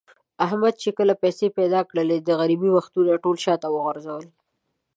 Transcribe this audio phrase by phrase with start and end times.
[0.45, 4.25] احمد چې کله پیسې پیدا کړلې، د غریبۍ وختونه یې ټول شاته و غورځول.